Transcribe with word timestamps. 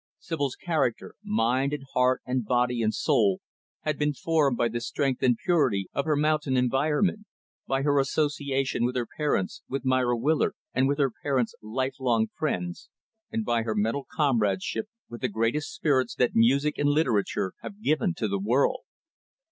Sibyl's 0.17 0.55
character 0.55 1.13
mind 1.23 1.73
and 1.73 1.83
heart 1.93 2.23
and 2.25 2.43
body 2.43 2.81
and 2.81 2.91
soul 2.91 3.39
had 3.81 3.99
been 3.99 4.15
formed 4.15 4.57
by 4.57 4.67
the 4.67 4.81
strength 4.81 5.21
and 5.21 5.37
purity 5.37 5.89
of 5.93 6.05
her 6.05 6.15
mountain 6.15 6.57
environment; 6.57 7.27
by 7.67 7.83
her 7.83 7.99
association 7.99 8.83
with 8.83 8.95
her 8.95 9.05
parents, 9.05 9.61
with 9.69 9.85
Myra 9.85 10.17
Willard, 10.17 10.55
and 10.73 10.87
with 10.87 10.97
her 10.97 11.11
parents' 11.21 11.53
life 11.61 11.97
long 11.99 12.29
friends; 12.35 12.89
and 13.31 13.45
by 13.45 13.61
her 13.61 13.75
mental 13.75 14.07
comradeship 14.11 14.87
with 15.07 15.21
the 15.21 15.29
greatest 15.29 15.71
spirits 15.71 16.15
that 16.15 16.33
music 16.33 16.79
and 16.79 16.89
literature 16.89 17.53
have 17.61 17.79
given 17.83 18.15
to 18.15 18.27
the 18.27 18.39
world. 18.39 18.81